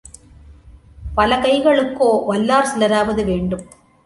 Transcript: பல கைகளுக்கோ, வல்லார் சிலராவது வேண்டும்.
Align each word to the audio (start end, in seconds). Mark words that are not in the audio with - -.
பல 1.15 1.37
கைகளுக்கோ, 1.37 2.09
வல்லார் 2.27 2.71
சிலராவது 2.75 3.25
வேண்டும். 3.25 3.63